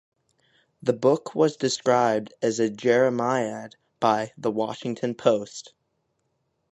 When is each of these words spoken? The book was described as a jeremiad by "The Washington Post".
The 0.81 0.93
book 0.93 1.35
was 1.35 1.55
described 1.57 2.33
as 2.41 2.59
a 2.59 2.71
jeremiad 2.71 3.73
by 3.99 4.31
"The 4.35 4.49
Washington 4.49 5.13
Post". 5.13 5.75